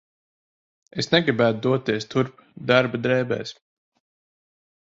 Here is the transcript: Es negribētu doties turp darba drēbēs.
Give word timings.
Es 1.03 1.09
negribētu 1.11 1.61
doties 1.67 2.09
turp 2.15 2.41
darba 2.73 3.03
drēbēs. 3.05 3.55